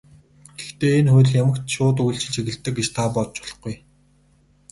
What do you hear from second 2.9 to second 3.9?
та бодож болохгүй.